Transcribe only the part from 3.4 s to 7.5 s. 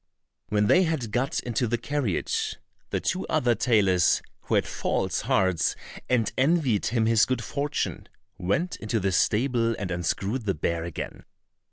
tailors, who had false hearts and envied him his good